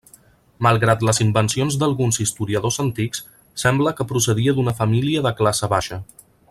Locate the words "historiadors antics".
2.25-3.23